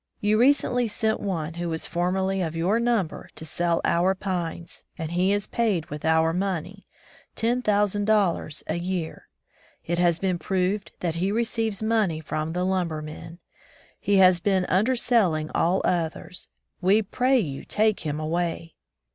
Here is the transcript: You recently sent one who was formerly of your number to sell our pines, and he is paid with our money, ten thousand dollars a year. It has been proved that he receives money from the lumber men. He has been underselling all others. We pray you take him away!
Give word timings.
You 0.19 0.39
recently 0.39 0.87
sent 0.87 1.19
one 1.19 1.53
who 1.53 1.69
was 1.69 1.85
formerly 1.85 2.41
of 2.41 2.55
your 2.55 2.79
number 2.79 3.29
to 3.35 3.45
sell 3.45 3.81
our 3.85 4.15
pines, 4.15 4.83
and 4.97 5.11
he 5.11 5.31
is 5.31 5.45
paid 5.45 5.85
with 5.91 6.03
our 6.03 6.33
money, 6.33 6.87
ten 7.35 7.61
thousand 7.61 8.05
dollars 8.05 8.63
a 8.65 8.77
year. 8.77 9.27
It 9.85 9.99
has 9.99 10.17
been 10.17 10.39
proved 10.39 10.89
that 11.01 11.13
he 11.17 11.31
receives 11.31 11.83
money 11.83 12.19
from 12.19 12.53
the 12.53 12.65
lumber 12.65 13.03
men. 13.03 13.37
He 13.99 14.15
has 14.15 14.39
been 14.39 14.65
underselling 14.65 15.51
all 15.53 15.83
others. 15.85 16.49
We 16.81 17.03
pray 17.03 17.37
you 17.37 17.63
take 17.63 17.99
him 17.99 18.19
away! 18.19 18.73